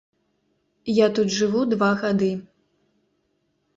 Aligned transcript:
Я 0.93 1.07
тут 1.19 1.27
жыву 1.37 1.61
два 1.75 1.91
гады. 2.05 2.31